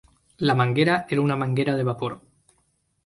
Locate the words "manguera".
0.61-0.95, 1.43-1.75